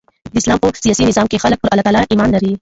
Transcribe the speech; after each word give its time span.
د 0.33 0.35
اسلام 0.39 0.57
په 0.61 0.67
سیاسي 0.83 1.03
نظام 1.09 1.25
کښي 1.27 1.41
خلک 1.43 1.57
پر 1.61 1.69
الله 1.71 1.85
تعالي 1.85 1.99
ایمان 2.11 2.29
لري. 2.35 2.51